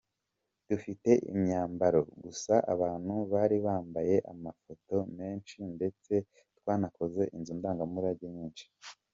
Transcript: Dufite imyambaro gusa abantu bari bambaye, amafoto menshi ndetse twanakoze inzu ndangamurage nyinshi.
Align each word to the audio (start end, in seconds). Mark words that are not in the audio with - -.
Dufite 0.69 1.09
imyambaro 1.33 1.99
gusa 2.23 2.53
abantu 2.73 3.13
bari 3.31 3.57
bambaye, 3.65 4.15
amafoto 4.33 4.95
menshi 5.17 5.57
ndetse 5.75 6.13
twanakoze 6.57 7.21
inzu 7.35 7.51
ndangamurage 7.59 8.25
nyinshi. 8.35 8.65